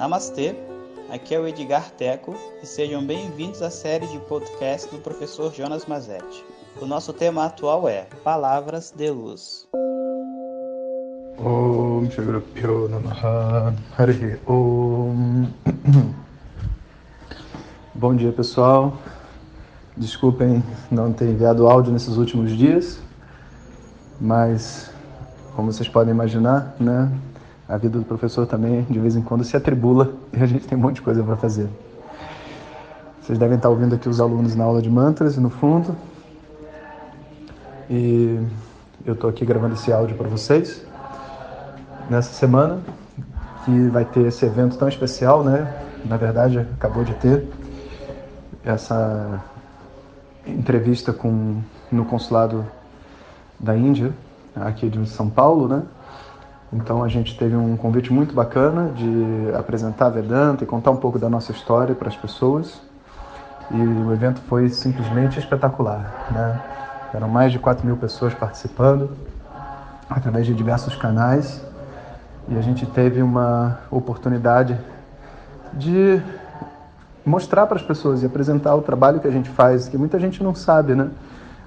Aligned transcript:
Namastê, 0.00 0.56
aqui 1.12 1.34
é 1.34 1.38
o 1.38 1.46
Edgar 1.46 1.90
Teco 1.90 2.34
e 2.62 2.66
sejam 2.66 3.04
bem-vindos 3.04 3.60
à 3.60 3.68
série 3.68 4.06
de 4.06 4.18
podcast 4.20 4.90
do 4.90 4.96
professor 4.96 5.52
Jonas 5.52 5.84
Mazetti. 5.84 6.42
O 6.80 6.86
nosso 6.86 7.12
tema 7.12 7.44
atual 7.44 7.86
é 7.86 8.06
Palavras 8.24 8.94
de 8.96 9.10
Luz. 9.10 9.68
Om 11.36 12.08
Om. 14.46 15.48
Bom 17.94 18.16
dia 18.16 18.32
pessoal, 18.32 18.96
desculpem 19.98 20.64
não 20.90 21.12
ter 21.12 21.26
enviado 21.26 21.68
áudio 21.68 21.92
nesses 21.92 22.16
últimos 22.16 22.56
dias, 22.56 23.02
mas 24.18 24.90
como 25.54 25.70
vocês 25.70 25.90
podem 25.90 26.14
imaginar, 26.14 26.74
né, 26.80 27.12
a 27.70 27.76
vida 27.76 27.98
do 27.98 28.04
professor 28.04 28.46
também 28.46 28.82
de 28.90 28.98
vez 28.98 29.14
em 29.14 29.22
quando 29.22 29.44
se 29.44 29.56
atribula 29.56 30.12
e 30.36 30.42
a 30.42 30.46
gente 30.46 30.66
tem 30.66 30.76
um 30.76 30.80
monte 30.80 30.96
de 30.96 31.02
coisa 31.02 31.22
para 31.22 31.36
fazer. 31.36 31.68
Vocês 33.22 33.38
devem 33.38 33.56
estar 33.56 33.68
ouvindo 33.68 33.94
aqui 33.94 34.08
os 34.08 34.20
alunos 34.20 34.56
na 34.56 34.64
aula 34.64 34.82
de 34.82 34.90
mantras 34.90 35.36
no 35.36 35.50
fundo. 35.50 35.94
E 37.88 38.40
eu 39.06 39.14
estou 39.14 39.30
aqui 39.30 39.44
gravando 39.44 39.74
esse 39.74 39.92
áudio 39.92 40.16
para 40.16 40.28
vocês 40.28 40.84
nessa 42.08 42.32
semana 42.32 42.80
que 43.64 43.88
vai 43.88 44.04
ter 44.04 44.26
esse 44.26 44.44
evento 44.44 44.76
tão 44.76 44.88
especial, 44.88 45.44
né? 45.44 45.72
Na 46.04 46.16
verdade, 46.16 46.58
acabou 46.58 47.04
de 47.04 47.14
ter 47.14 47.46
essa 48.64 49.40
entrevista 50.44 51.12
com 51.12 51.60
no 51.90 52.04
consulado 52.04 52.66
da 53.58 53.76
Índia, 53.76 54.12
aqui 54.56 54.88
de 54.88 55.08
São 55.08 55.28
Paulo, 55.30 55.68
né? 55.68 55.82
Então 56.72 57.02
a 57.02 57.08
gente 57.08 57.36
teve 57.36 57.56
um 57.56 57.76
convite 57.76 58.12
muito 58.12 58.32
bacana 58.32 58.90
de 58.94 59.50
apresentar 59.56 60.06
a 60.06 60.10
Vedanta 60.10 60.62
e 60.62 60.66
contar 60.66 60.92
um 60.92 60.96
pouco 60.96 61.18
da 61.18 61.28
nossa 61.28 61.50
história 61.50 61.94
para 61.94 62.08
as 62.08 62.16
pessoas. 62.16 62.80
E 63.72 63.80
o 63.80 64.12
evento 64.12 64.40
foi 64.42 64.68
simplesmente 64.68 65.38
espetacular, 65.38 66.28
né? 66.30 66.60
Eram 67.12 67.28
mais 67.28 67.50
de 67.50 67.58
4 67.58 67.84
mil 67.84 67.96
pessoas 67.96 68.32
participando, 68.34 69.10
através 70.08 70.46
de 70.46 70.54
diversos 70.54 70.94
canais. 70.94 71.60
E 72.48 72.56
a 72.56 72.60
gente 72.60 72.86
teve 72.86 73.20
uma 73.20 73.80
oportunidade 73.90 74.78
de 75.72 76.22
mostrar 77.24 77.66
para 77.66 77.76
as 77.76 77.82
pessoas 77.82 78.22
e 78.22 78.26
apresentar 78.26 78.74
o 78.74 78.82
trabalho 78.82 79.20
que 79.20 79.28
a 79.28 79.30
gente 79.30 79.48
faz, 79.50 79.88
que 79.88 79.98
muita 79.98 80.18
gente 80.18 80.42
não 80.42 80.54
sabe, 80.54 80.94
né? 80.94 81.10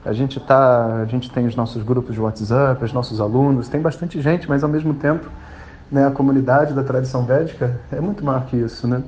A 0.06 0.12
gente 0.12 0.40
tá, 0.40 1.02
a 1.02 1.06
gente 1.06 1.32
tem 1.32 1.46
os 1.48 1.56
nossos 1.56 1.82
grupos 1.82 2.14
de 2.14 2.22
WhatsApp, 2.22 2.84
os 2.84 2.92
nossos 2.92 3.22
alunos, 3.22 3.70
tem 3.70 3.82
bastante 3.82 4.22
gente, 4.22 4.50
mas 4.50 4.64
ao 4.64 4.70
mesmo 4.70 4.94
tempo, 4.94 5.30
né, 5.90 6.06
a 6.06 6.12
comunidade 6.12 6.74
da 6.74 6.84
tradição 6.84 7.26
védica 7.26 7.80
é 7.92 8.02
muito 8.02 8.24
maior 8.24 8.46
que 8.46 8.58
isso, 8.58 8.88
né? 8.88 9.02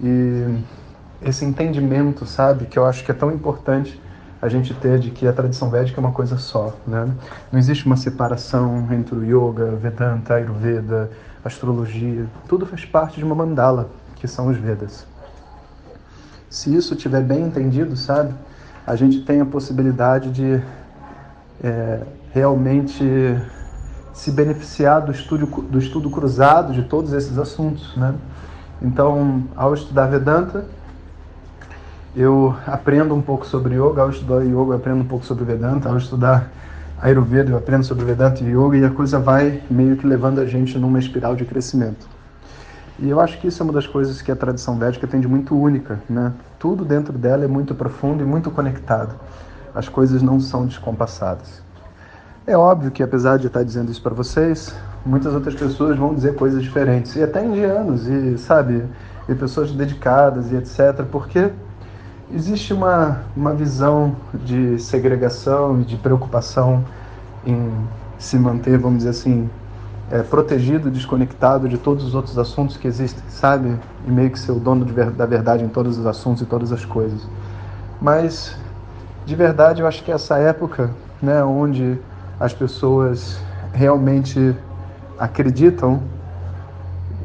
E 0.00 0.58
esse 1.20 1.44
entendimento, 1.44 2.24
sabe, 2.24 2.66
que 2.66 2.78
eu 2.78 2.86
acho 2.86 3.04
que 3.04 3.10
é 3.10 3.14
tão 3.14 3.32
importante 3.32 4.00
a 4.40 4.48
gente 4.48 4.74
ter 4.74 4.98
de 4.98 5.10
que 5.10 5.26
a 5.26 5.32
tradição 5.32 5.70
védica 5.70 6.00
é 6.00 6.02
uma 6.02 6.12
coisa 6.12 6.36
só, 6.36 6.76
né? 6.86 7.08
Não 7.50 7.58
existe 7.58 7.86
uma 7.86 7.96
separação 7.96 8.88
entre 8.92 9.14
o 9.16 9.24
yoga, 9.24 9.76
Vedanta, 9.76 10.34
Ayurveda, 10.34 11.10
astrologia, 11.44 12.26
tudo 12.48 12.66
faz 12.66 12.84
parte 12.84 13.18
de 13.18 13.24
uma 13.24 13.34
mandala, 13.34 13.90
que 14.16 14.28
são 14.28 14.48
os 14.48 14.56
Vedas. 14.56 15.06
Se 16.50 16.74
isso 16.74 16.94
estiver 16.94 17.22
bem 17.22 17.42
entendido, 17.44 17.96
sabe, 17.96 18.34
a 18.86 18.96
gente 18.96 19.22
tem 19.22 19.40
a 19.40 19.46
possibilidade 19.46 20.30
de 20.30 20.62
é, 21.62 22.00
realmente 22.32 23.04
se 24.12 24.30
beneficiar 24.30 25.00
do 25.00 25.12
estudo, 25.12 25.46
do 25.46 25.78
estudo 25.78 26.10
cruzado 26.10 26.72
de 26.72 26.82
todos 26.82 27.12
esses 27.12 27.38
assuntos, 27.38 27.96
né? 27.96 28.14
Então, 28.80 29.44
ao 29.56 29.72
estudar 29.72 30.06
Vedanta, 30.06 30.64
eu 32.16 32.54
aprendo 32.66 33.14
um 33.14 33.22
pouco 33.22 33.46
sobre 33.46 33.76
yoga, 33.76 34.02
ao 34.02 34.10
estudar 34.10 34.42
yoga 34.42 34.72
eu 34.72 34.72
aprendo 34.72 35.00
um 35.00 35.06
pouco 35.06 35.24
sobre 35.24 35.44
Vedanta, 35.44 35.88
ao 35.88 35.96
estudar 35.96 36.50
Ayurveda 37.00 37.50
eu 37.50 37.56
aprendo 37.56 37.84
sobre 37.84 38.04
Vedanta 38.04 38.44
e 38.44 38.48
yoga 38.48 38.76
e 38.76 38.84
a 38.84 38.90
coisa 38.90 39.18
vai 39.18 39.62
meio 39.70 39.96
que 39.96 40.06
levando 40.06 40.40
a 40.40 40.46
gente 40.46 40.78
numa 40.78 40.98
espiral 40.98 41.34
de 41.34 41.44
crescimento. 41.44 42.06
E 43.02 43.10
eu 43.10 43.20
acho 43.20 43.40
que 43.40 43.48
isso 43.48 43.60
é 43.60 43.64
uma 43.64 43.72
das 43.72 43.84
coisas 43.84 44.22
que 44.22 44.30
a 44.30 44.36
tradição 44.36 44.78
védica 44.78 45.08
tem 45.08 45.20
de 45.20 45.26
muito 45.26 45.56
única, 45.56 46.00
né? 46.08 46.32
Tudo 46.56 46.84
dentro 46.84 47.18
dela 47.18 47.44
é 47.44 47.48
muito 47.48 47.74
profundo 47.74 48.22
e 48.22 48.24
muito 48.24 48.48
conectado. 48.48 49.16
As 49.74 49.88
coisas 49.88 50.22
não 50.22 50.38
são 50.38 50.64
descompassadas. 50.66 51.60
É 52.46 52.56
óbvio 52.56 52.92
que 52.92 53.02
apesar 53.02 53.38
de 53.38 53.48
estar 53.48 53.64
dizendo 53.64 53.90
isso 53.90 54.00
para 54.00 54.14
vocês, 54.14 54.72
muitas 55.04 55.34
outras 55.34 55.56
pessoas 55.56 55.98
vão 55.98 56.14
dizer 56.14 56.36
coisas 56.36 56.62
diferentes, 56.62 57.16
e 57.16 57.22
até 57.24 57.44
indianos, 57.44 58.06
e 58.06 58.38
sabe, 58.38 58.84
e 59.28 59.34
pessoas 59.34 59.72
dedicadas 59.72 60.52
e 60.52 60.54
etc, 60.54 61.04
porque 61.10 61.50
existe 62.32 62.72
uma, 62.72 63.22
uma 63.36 63.52
visão 63.52 64.14
de 64.32 64.78
segregação 64.78 65.80
e 65.80 65.84
de 65.84 65.96
preocupação 65.96 66.84
em 67.44 67.68
se 68.16 68.38
manter, 68.38 68.78
vamos 68.78 68.98
dizer 68.98 69.10
assim, 69.10 69.50
é, 70.12 70.22
protegido, 70.22 70.90
desconectado 70.90 71.66
de 71.66 71.78
todos 71.78 72.04
os 72.04 72.14
outros 72.14 72.38
assuntos 72.38 72.76
que 72.76 72.86
existem, 72.86 73.24
sabe? 73.30 73.74
E 74.06 74.10
meio 74.10 74.30
que 74.30 74.38
ser 74.38 74.52
o 74.52 74.60
dono 74.60 74.84
da 74.84 75.24
verdade 75.24 75.64
em 75.64 75.68
todos 75.68 75.98
os 75.98 76.06
assuntos 76.06 76.42
e 76.42 76.44
todas 76.44 76.70
as 76.70 76.84
coisas. 76.84 77.26
Mas, 77.98 78.54
de 79.24 79.34
verdade, 79.34 79.80
eu 79.80 79.86
acho 79.86 80.04
que 80.04 80.12
essa 80.12 80.36
época, 80.36 80.90
né, 81.22 81.42
onde 81.42 81.98
as 82.38 82.52
pessoas 82.52 83.40
realmente 83.72 84.54
acreditam 85.18 86.02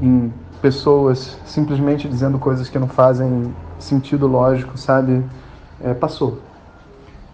em 0.01 0.31
pessoas 0.61 1.37
simplesmente 1.45 2.07
dizendo 2.07 2.39
coisas 2.39 2.69
que 2.69 2.79
não 2.79 2.87
fazem 2.87 3.53
sentido 3.79 4.27
lógico, 4.27 4.77
sabe? 4.77 5.25
É, 5.83 5.93
passou. 5.93 6.39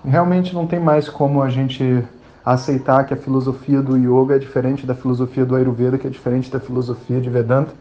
Realmente 0.03 0.56
não 0.56 0.66
tem 0.66 0.80
mais 0.80 1.08
como 1.09 1.44
a 1.44 1.50
gente 1.50 2.03
aceitar 2.46 3.06
que 3.06 3.14
a 3.14 3.18
filosofia 3.18 3.81
do 3.81 3.98
yoga 3.98 4.36
é 4.36 4.40
diferente 4.40 4.86
da 4.86 4.94
filosofia 4.94 5.46
do 5.46 5.56
Ayurveda, 5.56 5.98
que 5.98 6.08
é 6.08 6.09
diferente 6.09 6.52
da 6.52 6.59
filosofia 6.59 7.22
de 7.22 7.30
Vedanta, 7.30 7.72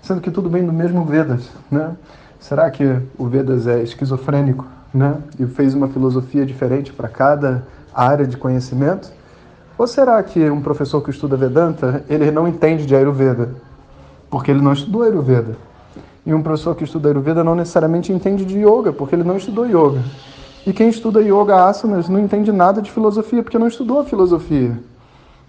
sendo 0.00 0.20
que 0.20 0.30
tudo 0.30 0.48
vem 0.48 0.64
do 0.64 0.72
mesmo 0.72 1.04
Vedas, 1.04 1.50
né? 1.70 1.96
Será 2.38 2.70
que 2.70 2.98
o 3.18 3.26
Vedas 3.26 3.66
é 3.66 3.82
esquizofrênico, 3.82 4.64
né? 4.92 5.16
E 5.38 5.46
fez 5.46 5.74
uma 5.74 5.88
filosofia 5.88 6.44
diferente 6.44 6.92
para 6.92 7.08
cada 7.08 7.66
área 7.94 8.26
de 8.26 8.36
conhecimento? 8.36 9.10
Ou 9.76 9.86
será 9.86 10.22
que 10.22 10.48
um 10.50 10.60
professor 10.60 11.00
que 11.02 11.10
estuda 11.10 11.36
Vedanta, 11.36 12.04
ele 12.08 12.30
não 12.30 12.46
entende 12.46 12.86
de 12.86 12.94
Ayurveda, 12.94 13.50
porque 14.30 14.50
ele 14.50 14.60
não 14.60 14.72
estudou 14.72 15.02
Ayurveda? 15.02 15.56
E 16.24 16.32
um 16.32 16.42
professor 16.42 16.76
que 16.76 16.84
estuda 16.84 17.08
Ayurveda 17.08 17.42
não 17.42 17.56
necessariamente 17.56 18.12
entende 18.12 18.44
de 18.44 18.58
yoga, 18.58 18.92
porque 18.92 19.14
ele 19.14 19.24
não 19.24 19.36
estudou 19.36 19.66
yoga. 19.66 20.00
E 20.66 20.72
quem 20.72 20.88
estuda 20.88 21.20
yoga 21.20 21.64
asanas 21.64 22.08
não 22.08 22.20
entende 22.20 22.52
nada 22.52 22.80
de 22.80 22.90
filosofia, 22.90 23.42
porque 23.42 23.58
não 23.58 23.66
estudou 23.66 24.00
a 24.00 24.04
filosofia. 24.04 24.78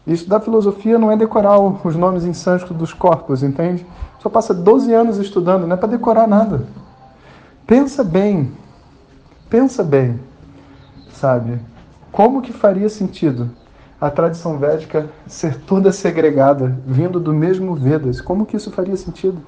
E 0.07 0.13
estudar 0.13 0.40
filosofia 0.40 0.97
não 0.97 1.12
é 1.12 1.16
decorar 1.16 1.59
os 1.59 1.96
nomes 1.96 2.25
em 2.25 2.34
sânscrito 2.34 2.74
dos 2.74 2.94
corpos, 2.94 3.44
entende? 3.44 3.85
Só 4.19 4.29
passa 4.29 4.53
12 4.53 4.91
anos 4.94 5.18
estudando, 5.18 5.68
não 5.68 5.75
é 5.75 5.78
para 5.78 5.90
decorar 5.90 6.28
nada. 6.28 6.66
Pensa 7.66 8.03
bem, 8.03 8.51
pensa 9.50 9.84
bem, 9.84 10.19
sabe? 11.13 11.59
Como 12.12 12.41
que 12.41 12.51
faria 12.51 12.90
sentido 12.90 13.50
a 14.01 14.09
tradição 14.09 14.57
védica 14.57 15.09
ser 15.28 15.62
toda 15.62 15.91
segregada, 15.91 16.78
vindo 16.85 17.19
do 17.19 17.34
mesmo 17.34 17.75
Vedas? 17.75 18.19
Como 18.19 18.45
que 18.45 18.57
isso 18.57 18.72
faria 18.72 18.97
sentido? 18.97 19.41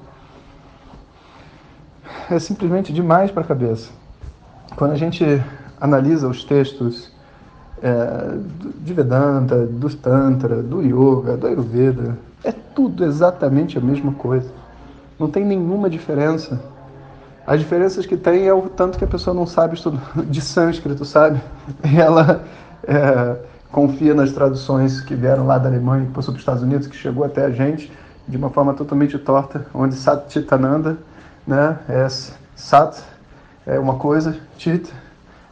É 2.30 2.38
simplesmente 2.38 2.92
demais 2.92 3.30
para 3.30 3.42
a 3.42 3.46
cabeça. 3.46 3.90
Quando 4.76 4.92
a 4.92 4.96
gente 4.96 5.24
analisa 5.80 6.28
os 6.28 6.44
textos 6.44 7.10
é, 7.82 8.38
de 8.84 8.92
Vedanta, 8.92 9.66
do 9.66 9.88
Tantra, 9.96 10.62
do 10.62 10.82
Yoga, 10.82 11.34
do 11.34 11.46
Ayurveda, 11.46 12.18
é 12.44 12.52
tudo 12.52 13.02
exatamente 13.02 13.78
a 13.78 13.80
mesma 13.80 14.12
coisa. 14.12 14.50
Não 15.18 15.30
tem 15.30 15.46
nenhuma 15.46 15.88
diferença. 15.88 16.60
As 17.46 17.58
diferenças 17.58 18.04
que 18.04 18.18
tem 18.18 18.46
é 18.46 18.52
o 18.52 18.68
tanto 18.68 18.98
que 18.98 19.04
a 19.04 19.08
pessoa 19.08 19.32
não 19.32 19.46
sabe 19.46 19.74
estudar 19.76 20.12
de 20.28 20.42
sânscrito, 20.42 21.06
sabe? 21.06 21.40
Ela 21.96 22.44
é, 22.86 23.36
confia 23.72 24.12
nas 24.12 24.30
traduções 24.32 25.00
que 25.00 25.14
vieram 25.14 25.46
lá 25.46 25.56
da 25.56 25.70
Alemanha, 25.70 26.04
que 26.04 26.12
passou 26.12 26.34
para 26.34 26.38
os 26.38 26.42
Estados 26.42 26.62
Unidos, 26.62 26.86
que 26.86 26.96
chegou 26.96 27.24
até 27.24 27.46
a 27.46 27.50
gente 27.50 27.90
de 28.28 28.36
uma 28.36 28.50
forma 28.50 28.74
totalmente 28.74 29.16
torta, 29.18 29.64
onde 29.72 29.94
Satchitananda 29.94 30.98
né, 31.46 31.78
é 31.88 32.06
Sat 32.54 33.15
é 33.66 33.78
uma 33.78 33.96
coisa, 33.96 34.36
Chit 34.56 34.92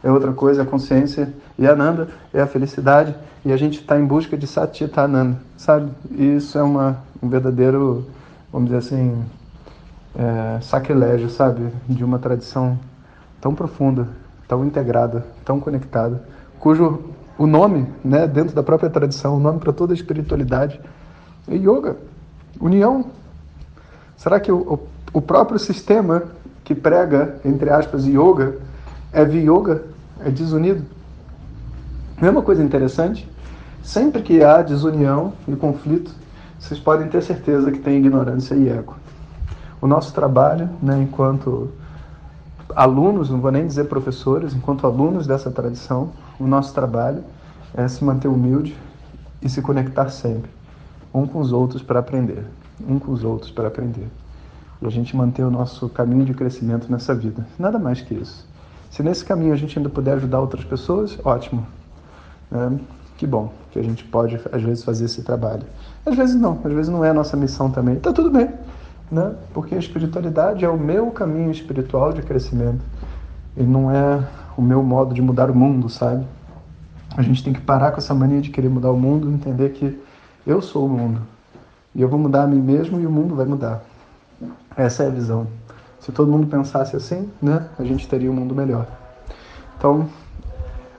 é 0.03 0.11
outra 0.11 0.31
coisa, 0.31 0.61
a 0.61 0.65
consciência, 0.65 1.33
e 1.57 1.67
Ananda 1.67 2.07
é 2.33 2.39
a 2.39 2.47
felicidade, 2.47 3.13
e 3.43 3.51
a 3.51 3.57
gente 3.57 3.81
está 3.81 3.99
em 3.99 4.05
busca 4.05 4.37
de 4.37 4.47
Satchitananda, 4.47 5.37
sabe? 5.57 5.91
E 6.11 6.35
isso 6.35 6.57
é 6.57 6.63
uma, 6.63 6.99
um 7.21 7.27
verdadeiro, 7.27 8.05
vamos 8.51 8.69
dizer 8.69 8.77
assim, 8.77 9.25
é, 10.15 10.61
sacrilégio, 10.61 11.29
sabe? 11.29 11.71
De 11.89 12.03
uma 12.03 12.19
tradição 12.19 12.79
tão 13.41 13.53
profunda, 13.53 14.07
tão 14.47 14.65
integrada, 14.65 15.25
tão 15.43 15.59
conectada, 15.59 16.23
cujo 16.59 17.03
o 17.37 17.45
nome, 17.45 17.87
né, 18.03 18.27
dentro 18.27 18.55
da 18.55 18.63
própria 18.63 18.89
tradição, 18.89 19.35
o 19.35 19.39
nome 19.39 19.59
para 19.59 19.73
toda 19.73 19.91
a 19.91 19.95
espiritualidade 19.95 20.79
é 21.47 21.55
yoga, 21.55 21.97
união. 22.59 23.07
Será 24.15 24.39
que 24.39 24.51
o, 24.51 24.57
o 24.57 24.95
o 25.15 25.21
próprio 25.21 25.57
sistema 25.57 26.23
que 26.65 26.73
prega, 26.73 27.37
entre 27.45 27.69
aspas, 27.69 28.05
yoga, 28.05 28.57
é 29.13 29.21
yoga, 29.21 29.83
é 30.19 30.29
desunido. 30.29 30.83
É 32.19 32.29
uma 32.29 32.41
coisa 32.41 32.63
interessante? 32.63 33.29
Sempre 33.83 34.23
que 34.23 34.43
há 34.43 34.63
desunião 34.63 35.33
e 35.47 35.55
conflito, 35.55 36.11
vocês 36.59 36.79
podem 36.79 37.07
ter 37.07 37.21
certeza 37.21 37.71
que 37.71 37.77
tem 37.77 37.97
ignorância 37.97 38.55
e 38.55 38.67
ego. 38.67 38.95
O 39.79 39.85
nosso 39.85 40.11
trabalho, 40.11 40.67
né, 40.81 40.99
enquanto 40.99 41.69
alunos, 42.75 43.29
não 43.29 43.39
vou 43.39 43.51
nem 43.51 43.67
dizer 43.67 43.83
professores, 43.83 44.55
enquanto 44.55 44.87
alunos 44.87 45.27
dessa 45.27 45.51
tradição, 45.51 46.09
o 46.39 46.47
nosso 46.47 46.73
trabalho 46.73 47.23
é 47.75 47.87
se 47.87 48.03
manter 48.03 48.27
humilde 48.27 48.75
e 49.39 49.47
se 49.47 49.61
conectar 49.61 50.09
sempre, 50.09 50.49
um 51.13 51.27
com 51.27 51.39
os 51.39 51.51
outros 51.51 51.83
para 51.83 51.99
aprender, 51.99 52.43
um 52.87 52.97
com 52.97 53.11
os 53.11 53.23
outros 53.23 53.51
para 53.51 53.67
aprender. 53.67 54.07
E 54.85 54.87
a 54.87 54.91
gente 54.91 55.15
manter 55.15 55.43
o 55.43 55.49
nosso 55.49 55.89
caminho 55.89 56.23
de 56.25 56.33
crescimento 56.33 56.91
nessa 56.91 57.15
vida. 57.15 57.45
Nada 57.57 57.79
mais 57.79 58.01
que 58.01 58.13
isso. 58.13 58.47
Se 58.91 59.01
nesse 59.01 59.25
caminho 59.25 59.51
a 59.51 59.55
gente 59.55 59.77
ainda 59.79 59.89
puder 59.89 60.13
ajudar 60.13 60.39
outras 60.39 60.63
pessoas, 60.63 61.17
ótimo. 61.25 61.65
É, 62.51 62.71
que 63.17 63.25
bom 63.25 63.51
que 63.71 63.79
a 63.79 63.83
gente 63.83 64.03
pode, 64.03 64.39
às 64.51 64.61
vezes, 64.61 64.83
fazer 64.83 65.05
esse 65.05 65.23
trabalho. 65.23 65.63
Às 66.05 66.15
vezes 66.15 66.35
não, 66.35 66.59
às 66.63 66.71
vezes 66.71 66.87
não 66.87 67.03
é 67.03 67.09
a 67.09 67.13
nossa 67.15 67.35
missão 67.35 67.71
também. 67.71 67.95
Tá 67.95 68.13
tudo 68.13 68.29
bem, 68.29 68.49
né? 69.11 69.33
Porque 69.55 69.73
a 69.73 69.79
espiritualidade 69.79 70.63
é 70.63 70.69
o 70.69 70.77
meu 70.77 71.09
caminho 71.09 71.49
espiritual 71.49 72.13
de 72.13 72.21
crescimento. 72.21 72.83
E 73.57 73.63
não 73.63 73.89
é 73.89 74.23
o 74.55 74.61
meu 74.61 74.83
modo 74.83 75.15
de 75.15 75.21
mudar 75.21 75.49
o 75.49 75.55
mundo, 75.55 75.89
sabe? 75.89 76.23
A 77.17 77.23
gente 77.23 77.43
tem 77.43 77.53
que 77.53 77.61
parar 77.61 77.91
com 77.91 77.97
essa 77.97 78.13
mania 78.13 78.39
de 78.39 78.51
querer 78.51 78.69
mudar 78.69 78.91
o 78.91 78.99
mundo 78.99 79.31
entender 79.31 79.71
que 79.71 79.99
eu 80.45 80.61
sou 80.61 80.85
o 80.85 80.89
mundo. 80.89 81.21
E 81.95 82.01
eu 82.03 82.07
vou 82.07 82.19
mudar 82.19 82.43
a 82.43 82.47
mim 82.47 82.61
mesmo 82.61 82.99
e 82.99 83.07
o 83.07 83.11
mundo 83.11 83.33
vai 83.33 83.47
mudar. 83.47 83.81
Essa 84.75 85.03
é 85.03 85.07
a 85.07 85.09
visão. 85.09 85.47
Se 85.99 86.11
todo 86.11 86.31
mundo 86.31 86.47
pensasse 86.47 86.95
assim, 86.95 87.31
né, 87.41 87.67
a 87.79 87.83
gente 87.83 88.07
teria 88.07 88.29
um 88.29 88.33
mundo 88.33 88.53
melhor. 88.53 88.87
Então, 89.77 90.07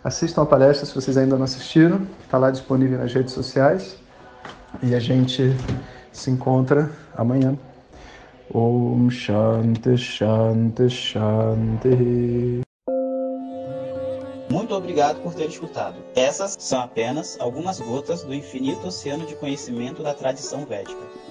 assistam 0.02 0.42
a 0.42 0.46
palestra 0.46 0.86
se 0.86 0.94
vocês 0.94 1.16
ainda 1.16 1.36
não 1.36 1.44
assistiram. 1.44 2.00
Está 2.24 2.38
lá 2.38 2.50
disponível 2.50 2.98
nas 2.98 3.12
redes 3.12 3.32
sociais. 3.32 3.96
E 4.82 4.94
a 4.94 5.00
gente 5.00 5.54
se 6.12 6.30
encontra 6.30 6.90
amanhã. 7.16 7.56
Om 8.52 9.10
Shanti 9.10 9.96
Shanti 9.96 10.88
Shanti. 10.88 12.62
Muito 14.50 14.74
obrigado 14.74 15.20
por 15.22 15.34
ter 15.34 15.46
escutado. 15.46 15.96
Essas 16.14 16.56
são 16.58 16.80
apenas 16.80 17.36
algumas 17.40 17.80
gotas 17.80 18.22
do 18.22 18.32
infinito 18.32 18.86
oceano 18.86 19.26
de 19.26 19.34
conhecimento 19.36 20.02
da 20.02 20.14
tradição 20.14 20.64
védica. 20.64 21.00